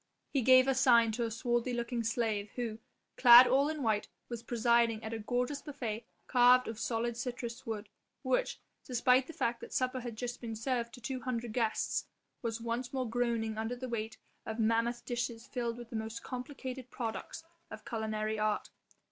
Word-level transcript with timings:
He 0.33 0.41
gave 0.41 0.67
a 0.67 0.73
sign 0.73 1.11
to 1.11 1.25
a 1.25 1.29
swarthy 1.29 1.73
looking 1.73 2.03
slave, 2.03 2.49
who, 2.55 2.79
clad 3.17 3.45
all 3.45 3.69
in 3.69 3.83
white, 3.83 4.07
was 4.29 4.41
presiding 4.41 5.03
at 5.03 5.13
a 5.13 5.19
gorgeous 5.19 5.61
buffet 5.61 6.07
carved 6.25 6.67
of 6.67 6.79
solid 6.79 7.15
citrus 7.15 7.67
wood 7.67 7.87
which 8.23 8.59
despite 8.83 9.27
the 9.27 9.33
fact 9.33 9.61
that 9.61 9.71
supper 9.71 9.99
had 9.99 10.15
just 10.15 10.41
been 10.41 10.55
served 10.55 10.91
to 10.95 11.01
two 11.01 11.19
hundred 11.19 11.53
guests 11.53 12.05
was 12.41 12.59
once 12.59 12.91
more 12.91 13.07
groaning 13.07 13.59
under 13.59 13.75
the 13.75 13.87
weight 13.87 14.17
of 14.43 14.57
mammoth 14.57 15.05
dishes 15.05 15.45
filled 15.45 15.77
with 15.77 15.91
the 15.91 15.95
most 15.95 16.23
complicated 16.23 16.89
products 16.89 17.43
of 17.69 17.85
culinary 17.85 18.39
art. 18.39 18.71